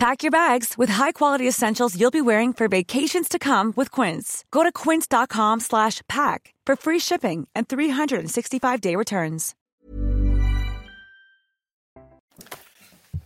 [0.00, 4.46] Pack your bags with high-quality essentials you'll be wearing for vacations to come with Quince.
[4.50, 9.54] Go to quince.com slash pack for free shipping and 365-day returns.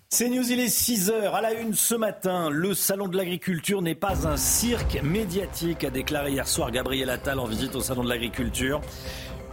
[0.09, 1.33] C'est News, il est 6h.
[1.33, 5.91] À la une ce matin, le Salon de l'Agriculture n'est pas un cirque médiatique, a
[5.91, 8.81] déclaré hier soir Gabriel Attal en visite au Salon de l'Agriculture.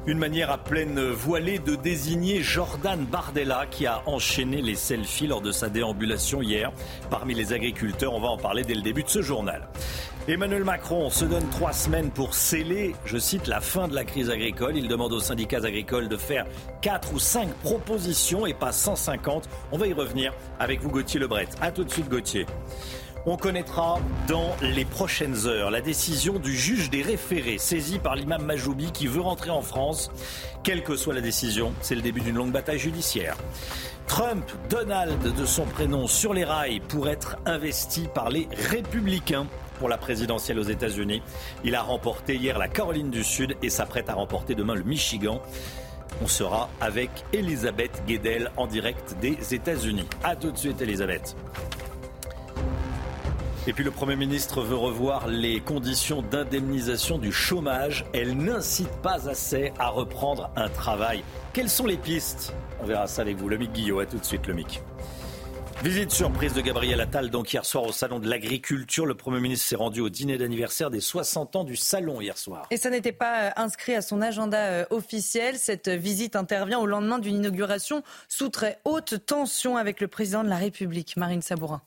[0.08, 5.42] Une manière à pleine voilée de désigner Jordan Bardella qui a enchaîné les selfies lors
[5.42, 6.72] de sa déambulation hier
[7.12, 8.16] parmi les agriculteurs.
[8.16, 9.68] On va en parler dès le début de ce journal.
[10.28, 14.32] Emmanuel Macron se donne trois semaines pour sceller, je cite, la fin de la crise
[14.32, 14.76] agricole.
[14.76, 16.48] Il demande aux syndicats agricoles de faire
[16.82, 19.50] quatre ou cinq propositions et pas 150.
[19.72, 21.48] On va y revenir avec vous, Gauthier Lebret.
[21.62, 22.48] A tout de suite, Gauthier.
[23.28, 28.44] On connaîtra dans les prochaines heures la décision du juge des référés saisi par l'imam
[28.44, 30.10] Majoubi qui veut rentrer en France.
[30.64, 33.38] Quelle que soit la décision, c'est le début d'une longue bataille judiciaire.
[34.08, 39.46] Trump, Donald de son prénom, sur les rails pour être investi par les républicains
[39.78, 41.22] pour la présidentielle aux États-Unis.
[41.64, 45.44] Il a remporté hier la Caroline du Sud et s'apprête à remporter demain le Michigan.
[46.24, 50.08] On sera avec Elisabeth Guedel en direct des États-Unis.
[50.24, 51.36] A tout de suite, Elisabeth.
[53.68, 58.06] Et puis le Premier ministre veut revoir les conditions d'indemnisation du chômage.
[58.12, 61.24] Elle n'incite pas assez à reprendre un travail.
[61.54, 62.56] Quelles sont les pistes?
[62.82, 63.50] On verra ça avec vous.
[63.50, 64.82] Le Mick Guillot, à tout de suite le Mick.
[65.84, 69.06] Visite surprise de Gabriel Attal donc hier soir au salon de l'agriculture.
[69.06, 72.66] Le Premier ministre s'est rendu au dîner d'anniversaire des 60 ans du salon hier soir.
[72.72, 75.58] Et ça n'était pas euh, inscrit à son agenda euh, officiel.
[75.58, 80.50] Cette visite intervient au lendemain d'une inauguration sous très haute tension avec le président de
[80.50, 81.84] la République, Marine Sabourin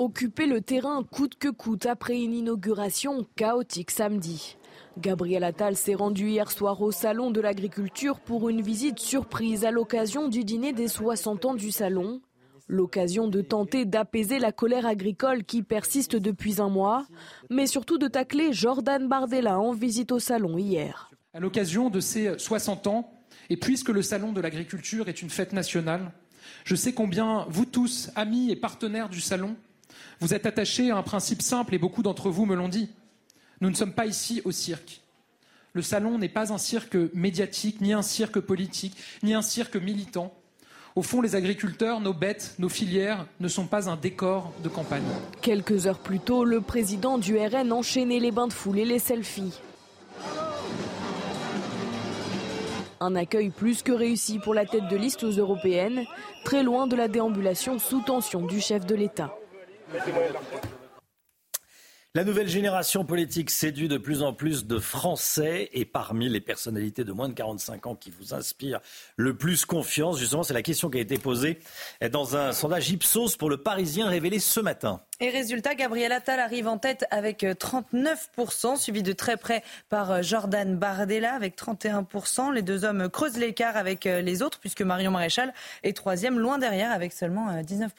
[0.00, 4.56] occuper le terrain coûte que coûte après une inauguration chaotique samedi.
[4.96, 9.70] Gabriel Attal s'est rendu hier soir au Salon de l'Agriculture pour une visite surprise à
[9.70, 12.22] l'occasion du dîner des 60 ans du Salon.
[12.66, 17.06] L'occasion de tenter d'apaiser la colère agricole qui persiste depuis un mois,
[17.50, 21.10] mais surtout de tacler Jordan Bardella en visite au Salon hier.
[21.34, 23.12] À l'occasion de ces 60 ans,
[23.50, 26.10] et puisque le Salon de l'Agriculture est une fête nationale,
[26.64, 29.56] je sais combien vous tous, amis et partenaires du Salon,
[30.20, 32.90] vous êtes attachés à un principe simple et beaucoup d'entre vous me l'ont dit.
[33.60, 35.00] Nous ne sommes pas ici au cirque.
[35.72, 40.34] Le salon n'est pas un cirque médiatique, ni un cirque politique, ni un cirque militant.
[40.96, 45.04] Au fond, les agriculteurs, nos bêtes, nos filières ne sont pas un décor de campagne.
[45.40, 48.98] Quelques heures plus tôt, le président du RN enchaînait les bains de foule et les
[48.98, 49.60] selfies.
[52.98, 56.04] Un accueil plus que réussi pour la tête de liste aux européennes,
[56.44, 59.32] très loin de la déambulation sous tension du chef de l'État.
[62.14, 67.04] La nouvelle génération politique séduit de plus en plus de Français et parmi les personnalités
[67.04, 68.80] de moins de 45 ans qui vous inspirent
[69.16, 71.60] le plus confiance, justement, c'est la question qui a été posée
[72.10, 75.00] dans un sondage Ipsos pour le Parisien révélé ce matin.
[75.22, 80.76] Et résultat, Gabriel Attal arrive en tête avec 39%, suivi de très près par Jordan
[80.76, 82.54] Bardella avec 31%.
[82.54, 86.90] Les deux hommes creusent l'écart avec les autres puisque Marion Maréchal est troisième, loin derrière
[86.90, 87.90] avec seulement 19%.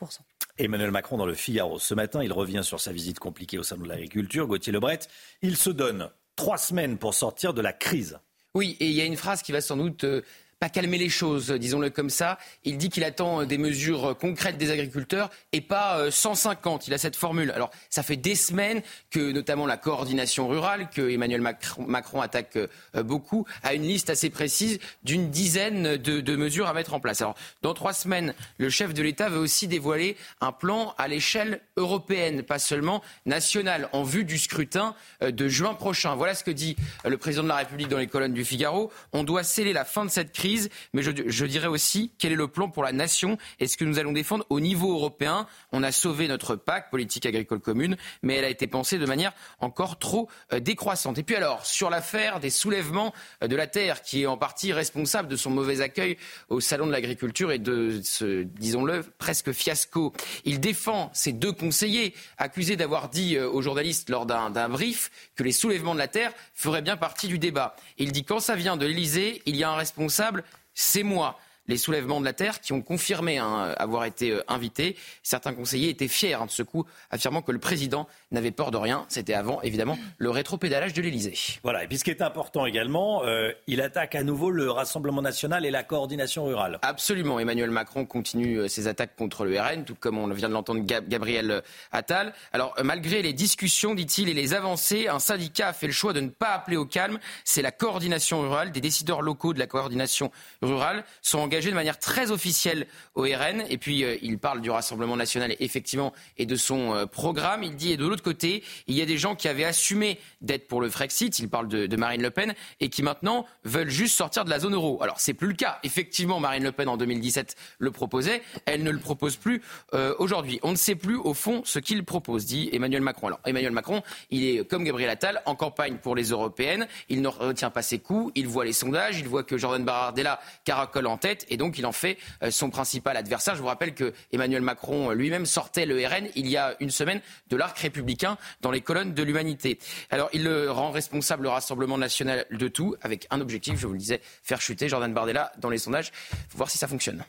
[0.58, 1.78] Emmanuel Macron dans le Figaro.
[1.78, 4.48] Ce matin, il revient sur sa visite compliquée au Salon de l'Agriculture.
[4.48, 5.00] Gauthier Lebret,
[5.44, 8.20] il se donne trois semaines pour sortir de la crise.
[8.54, 10.24] Oui, et il y a une phrase qui va sans doute euh,
[10.62, 12.38] pas calmer les choses, disons-le comme ça.
[12.66, 16.88] Il dit qu'il attend des mesures concrètes des agriculteurs et pas 150.
[16.88, 17.50] Il a cette formule.
[17.50, 22.68] Alors, ça fait des semaines que, notamment la coordination rurale, que Emmanuel Macron, attaque euh,
[23.02, 27.22] beaucoup, a une liste assez précise d'une dizaine de, mesures à mettre en place.
[27.22, 31.62] Alors, dans trois semaines, le chef de l'État veut aussi dévoiler un plan à l'échelle
[31.76, 36.14] européenne, pas seulement nationale, en vue du scrutin euh, de juin prochain.
[36.14, 38.92] Voilà ce que dit euh, le président de la République dans les colonnes du Figaro.
[39.12, 40.51] On doit sceller la fin de cette crise
[40.94, 44.00] mais je, dirais aussi quel est le plan pour la nation et ce que nous
[44.00, 45.48] allons défendre au niveau européen?
[45.72, 49.34] On a sauvé notre PAC, politique agricole commune, mais elle a été pensée de manière
[49.60, 51.18] encore trop euh, décroissante.
[51.18, 53.14] Et puis alors, sur l'affaire des soulèvements
[53.44, 56.18] euh, de la terre, qui est en partie responsable de son mauvais accueil
[56.50, 60.14] au salon de l'agriculture et de ce, disons-le, presque fiasco.
[60.46, 65.44] Il défend ses deux conseillers, accusés d'avoir dit euh, aux journalistes lors d'un brief que
[65.44, 67.76] les soulèvements de la terre feraient bien partie du débat.
[67.98, 70.41] Il dit quand ça vient de l'Élysée, il y a un responsable
[70.82, 71.38] c'est moi.
[71.68, 74.96] Les soulèvements de la terre qui ont confirmé hein, avoir été euh, invités.
[75.24, 78.78] Certains conseillers étaient fiers hein, de ce coup, affirmant que le président n'avait peur de
[78.78, 79.06] rien.
[79.10, 81.34] C'était avant, évidemment, le rétropédalage de l'Élysée.
[81.64, 85.22] Voilà, et puis ce qui est important également, euh, il attaque à nouveau le Rassemblement
[85.22, 86.80] national et la coordination rurale.
[86.82, 90.54] Absolument, Emmanuel Macron continue euh, ses attaques contre le RN, tout comme on vient de
[90.54, 91.62] l'entendre Gabriel
[91.92, 92.34] Attal.
[92.54, 96.22] Alors, malgré les discussions, dit-il, et les avancées, un syndicat a fait le choix de
[96.22, 97.20] ne pas appeler au calme.
[97.44, 98.72] C'est la coordination rurale.
[98.72, 100.32] Des décideurs locaux de la coordination
[100.62, 103.64] rurale sont engagés de manière très officielle au RN.
[103.70, 107.64] Et puis, euh, il parle du Rassemblement national, effectivement, et de son euh, programme.
[107.64, 110.68] Il dit, et de l'autre côté, il y a des gens qui avaient assumé d'être
[110.68, 111.38] pour le Frexit.
[111.40, 114.74] Il parle de, Marine Le Pen et qui maintenant veulent juste sortir de la zone
[114.74, 115.02] euro.
[115.04, 115.80] Alors, c'est plus le cas.
[115.84, 118.42] Effectivement, Marine Le Pen en 2017 le proposait.
[118.66, 119.62] Elle ne le propose plus
[119.94, 120.60] euh, aujourd'hui.
[120.64, 123.28] On ne sait plus, au fond, ce qu'il propose, dit Emmanuel Macron.
[123.28, 126.88] Alors, Emmanuel Macron, il est comme Gabriel Attal en campagne pour les européennes.
[127.10, 128.32] Il ne retient pas ses coups.
[128.36, 129.20] Il voit les sondages.
[129.20, 132.70] Il voit que Jordan Bardella caracole en tête et donc il en fait euh, son
[132.70, 133.56] principal adversaire.
[133.56, 137.22] Je vous rappelle que Emmanuel Macron lui-même sortait le RN il y a une semaine
[137.50, 139.80] de l'arc républicain dans les colonnes de l'humanité.
[140.10, 143.94] Alors il le rend responsable le Rassemblement national de tout avec un objectif, je vous
[143.94, 146.12] le disais, faire chuter Jordan Bardella dans les sondages.
[146.56, 147.24] Voir si ça fonctionne.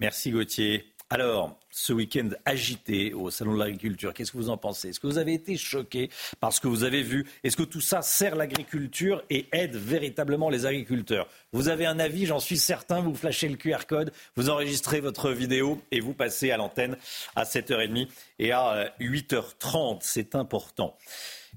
[0.00, 0.93] Merci Gauthier.
[1.14, 4.88] Alors, ce week-end agité au Salon de l'Agriculture, qu'est-ce que vous en pensez?
[4.88, 7.24] Est-ce que vous avez été choqué par ce que vous avez vu?
[7.44, 11.28] Est-ce que tout ça sert l'agriculture et aide véritablement les agriculteurs?
[11.52, 15.30] Vous avez un avis, j'en suis certain, vous flashez le QR code, vous enregistrez votre
[15.30, 16.96] vidéo et vous passez à l'antenne
[17.36, 18.08] à 7h30
[18.40, 19.98] et à 8h30.
[20.00, 20.96] C'est important.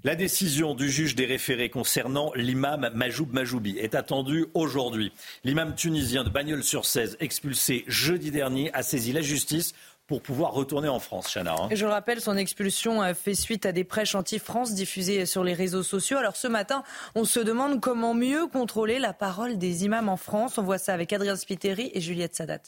[0.04, 5.12] La décision du juge des référés concernant l'imam Majoub Majoubi est attendue aujourd'hui.
[5.44, 9.74] L'imam tunisien de Bagnols-sur-Cèze, expulsé jeudi dernier, a saisi la justice
[10.06, 11.56] pour pouvoir retourner en France, Chana.
[11.60, 11.70] Hein.
[11.72, 15.84] Je le rappelle, son expulsion fait suite à des prêches anti-France diffusées sur les réseaux
[15.84, 16.18] sociaux.
[16.18, 16.84] Alors ce matin,
[17.16, 20.60] on se demande comment mieux contrôler la parole des imams en France.
[20.60, 22.62] On voit ça avec Adrien Spiteri et Juliette Sadat.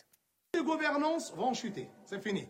[0.56, 2.48] Les gouvernances vont chuter, c'est fini.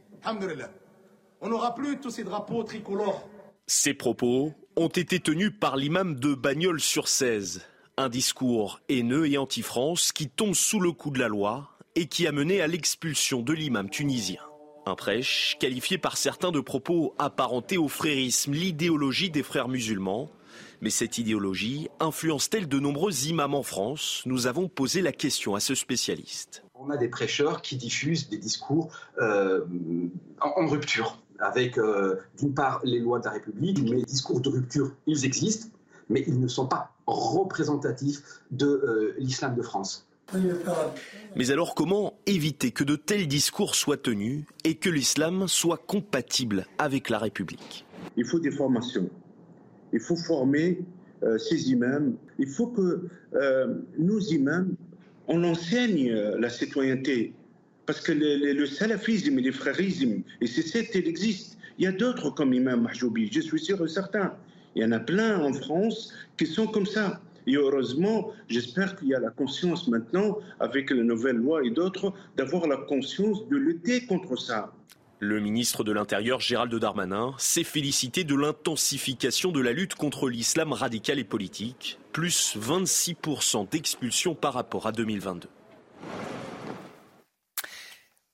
[1.41, 3.27] On n'aura plus tous ces drapeaux tricolores.
[3.67, 7.65] Ces propos ont été tenus par l'imam de Bagnols-sur-Cèze.
[7.97, 12.25] Un discours haineux et anti-France qui tombe sous le coup de la loi et qui
[12.27, 14.41] a mené à l'expulsion de l'imam tunisien.
[14.85, 20.31] Un prêche qualifié par certains de propos apparentés au frérisme, l'idéologie des frères musulmans.
[20.79, 24.23] Mais cette idéologie influence-t-elle de nombreux imams en France?
[24.25, 26.63] Nous avons posé la question à ce spécialiste.
[26.73, 29.65] On a des prêcheurs qui diffusent des discours euh,
[30.39, 34.49] en rupture avec euh, d'une part les lois de la République, mais les discours de
[34.49, 35.67] rupture, ils existent,
[36.09, 38.21] mais ils ne sont pas représentatifs
[38.51, 40.05] de euh, l'islam de France.
[41.35, 46.67] Mais alors comment éviter que de tels discours soient tenus et que l'islam soit compatible
[46.77, 47.85] avec la République?
[48.15, 49.09] Il faut des formations.
[49.91, 50.81] Il faut former
[51.23, 52.15] euh, ces imams.
[52.37, 53.07] Il faut que
[53.97, 54.75] nos imams,
[55.27, 57.33] on enseigne la citoyenneté.
[57.89, 61.57] Parce que le, salafisme et le frérisme, et c'est cette, il existe.
[61.79, 64.35] Il y a d'autres comme Imam Mahjoubi, je suis sûr et certain.
[64.75, 67.19] Il y en a plein en France qui sont comme ça.
[67.47, 72.13] Et heureusement, j'espère qu'il y a la conscience maintenant, avec la nouvelle loi et d'autres,
[72.37, 74.71] d'avoir la conscience de lutter contre ça.
[75.17, 80.73] Le ministre de l'Intérieur, Gérald Darmanin, s'est félicité de l'intensification de la lutte contre l'islam
[80.73, 85.49] radical et politique, plus 26% d'expulsions par rapport à 2022.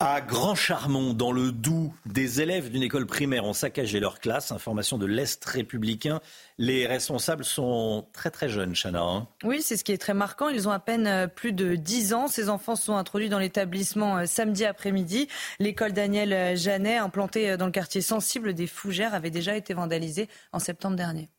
[0.01, 4.51] À Grand Charmont, dans le Doubs, des élèves d'une école primaire ont saccagé leur classe.
[4.51, 6.19] Information de l'Est républicain.
[6.57, 9.01] Les responsables sont très très jeunes, Chana.
[9.01, 9.29] Hein.
[9.45, 10.49] oui, c'est ce qui est très marquant.
[10.49, 12.27] Ils ont à peine euh, plus de 10 ans.
[12.27, 15.29] Ces enfants sont introduits dans l'établissement euh, samedi après-midi.
[15.59, 20.27] L'école Daniel euh, Janet, implantée dans le quartier sensible des Fougères, avait déjà été vandalisée
[20.51, 21.29] en septembre dernier.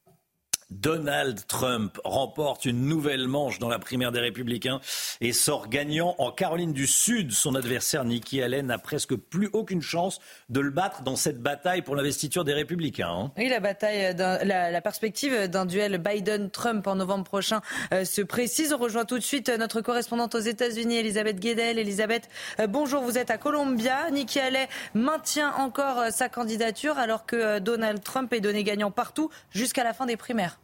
[0.71, 4.81] Donald Trump remporte une nouvelle manche dans la primaire des Républicains
[5.21, 7.31] et sort gagnant en Caroline du Sud.
[7.31, 11.83] Son adversaire Nikki Haley n'a presque plus aucune chance de le battre dans cette bataille
[11.83, 13.09] pour l'investiture des Républicains.
[13.09, 13.33] Hein.
[13.37, 17.61] Oui, la bataille, la, perspective d'un duel Biden-Trump en novembre prochain
[17.93, 18.73] euh, se précise.
[18.73, 21.79] On rejoint tout de suite notre correspondante aux États-Unis, Elisabeth Guedel.
[21.79, 24.11] Elisabeth, euh, bonjour, vous êtes à Columbia.
[24.11, 29.31] Nikki Haley maintient encore euh, sa candidature alors que Donald Trump est donné gagnant partout
[29.51, 30.56] jusqu'à la fin des primaires.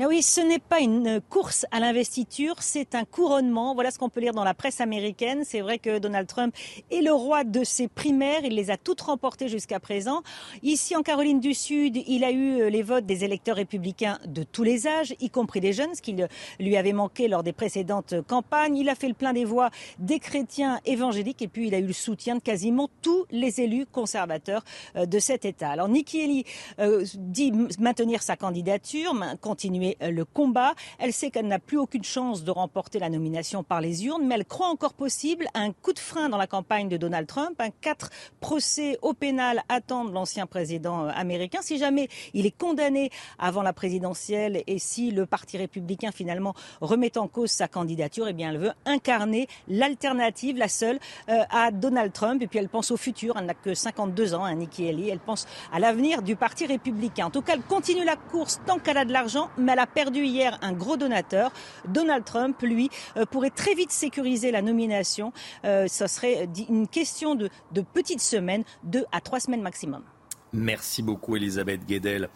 [0.00, 3.74] Ah oui, ce n'est pas une course à l'investiture, c'est un couronnement.
[3.74, 5.44] Voilà ce qu'on peut lire dans la presse américaine.
[5.44, 6.52] C'est vrai que Donald Trump
[6.90, 8.40] est le roi de ses primaires.
[8.42, 10.24] Il les a toutes remportées jusqu'à présent.
[10.64, 14.42] Ici, en Caroline du Sud, il a eu euh, les votes des électeurs républicains de
[14.42, 16.16] tous les âges, y compris des jeunes, ce qui
[16.58, 18.76] lui avait manqué lors des précédentes campagnes.
[18.76, 19.70] Il a fait le plein des voix
[20.00, 23.86] des chrétiens évangéliques et puis il a eu le soutien de quasiment tous les élus
[23.86, 24.64] conservateurs
[24.96, 25.70] euh, de cet État.
[25.70, 26.44] Alors, Nikki Haley
[26.80, 30.74] euh, dit maintenir sa candidature, continuer continuer le combat.
[30.98, 34.36] Elle sait qu'elle n'a plus aucune chance de remporter la nomination par les urnes, mais
[34.36, 37.60] elle croit encore possible un coup de frein dans la campagne de Donald Trump.
[37.60, 38.10] Un quatre
[38.40, 41.60] procès au pénal attendent l'ancien président américain.
[41.62, 47.16] Si jamais il est condamné avant la présidentielle et si le Parti républicain finalement remet
[47.18, 50.98] en cause sa candidature, eh bien elle veut incarner l'alternative, la seule,
[51.28, 52.42] euh, à Donald Trump.
[52.42, 53.36] Et puis elle pense au futur.
[53.38, 55.08] Elle n'a que 52 ans, hein, Nikki Haley.
[55.08, 57.26] Elle pense à l'avenir du Parti républicain.
[57.26, 59.86] En tout cas, elle continue la course tant qu'elle a de l'argent, mais elle a
[59.88, 61.50] perdu hier un gros donateur.
[61.88, 65.32] Donald Trump, lui, euh, pourrait très vite sécuriser la nomination.
[65.64, 70.04] Euh, ce serait une question de, de petites semaines, deux à trois semaines maximum.
[70.52, 72.28] Merci beaucoup, Elisabeth Guedel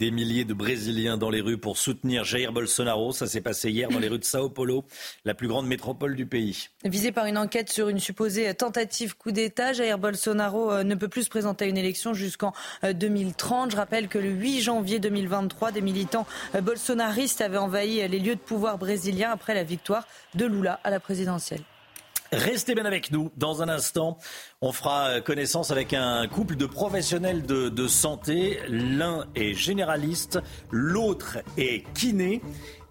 [0.00, 3.12] des milliers de Brésiliens dans les rues pour soutenir Jair Bolsonaro.
[3.12, 4.86] Ça s'est passé hier dans les rues de Sao Paulo,
[5.26, 6.68] la plus grande métropole du pays.
[6.84, 11.08] Visé par une enquête sur une supposée tentative coup d'État, Jair Bolsonaro euh, ne peut
[11.08, 13.66] plus se présenter à une élection jusqu'en 2030.
[13.66, 18.18] Euh, Je rappelle que le 8 janvier 2023, des militants euh, bolsonaristes avaient envahi les
[18.18, 21.60] lieux de pouvoir brésiliens après la victoire de Lula à la présidentielle.
[22.32, 23.32] Restez bien avec nous.
[23.36, 24.16] Dans un instant,
[24.60, 28.60] on fera connaissance avec un couple de professionnels de, santé.
[28.68, 30.38] L'un est généraliste,
[30.70, 32.40] l'autre est kiné.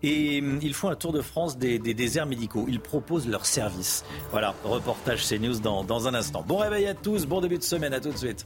[0.04, 2.66] Et hum, ils font un tour de France des, déserts médicaux.
[2.68, 4.04] Ils proposent leurs services.
[4.32, 6.44] Voilà, reportage CNews dans, dans un instant.
[6.46, 8.46] Bon réveil à tous, bon début de semaine, à tout de suite.